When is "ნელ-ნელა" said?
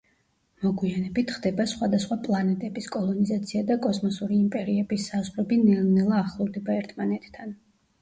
5.71-6.23